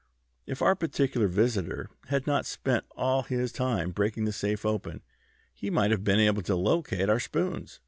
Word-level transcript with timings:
If 0.47 0.63
our 0.63 0.73
particular 0.75 1.27
visitor 1.27 1.91
had 2.07 2.25
not 2.25 2.47
spent 2.47 2.85
all 2.97 3.21
his 3.21 3.51
time 3.51 3.91
breaking 3.91 4.25
the 4.25 4.31
safe 4.31 4.65
open 4.65 5.03
he 5.53 5.69
might 5.69 5.91
have 5.91 6.03
been 6.03 6.19
able 6.19 6.41
to 6.41 6.55
locate 6.55 7.07
our 7.07 7.19
spoons." 7.19 7.79